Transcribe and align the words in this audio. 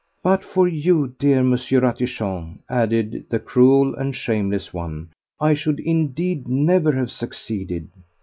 But 0.23 0.43
for 0.43 0.67
you, 0.67 1.13
dear 1.19 1.41
M. 1.41 1.51
Ratichon," 1.51 2.57
added 2.67 3.25
the 3.29 3.37
cruel 3.37 3.93
and 3.93 4.15
shameless 4.15 4.73
one, 4.73 5.09
"I 5.39 5.53
should 5.53 5.79
indeed 5.79 6.47
never 6.47 6.91
have 6.93 7.11
succeeded." 7.11 7.87